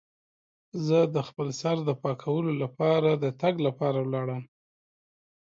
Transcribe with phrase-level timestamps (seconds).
[0.85, 4.43] زه د خپل سر د پاکولو لپاره د تګ لپاره لاړم.